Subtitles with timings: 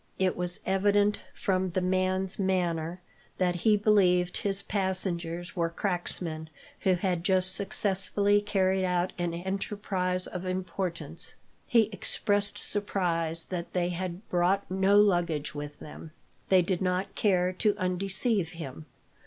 [0.17, 3.01] It was evident, from the man's manner,
[3.37, 10.25] that he believed his passengers were cracksmen who had just successfully carried out an enterprise
[10.25, 11.35] of importance.
[11.67, 16.13] He expressed surprise that they had brought no luggage with them.
[16.47, 18.87] They did not care to undeceive him.